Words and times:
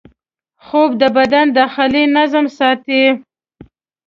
خوب 0.65 0.89
د 1.01 1.03
بدن 1.17 1.45
داخلي 1.59 2.03
نظم 2.17 2.45
ساتي 2.57 3.03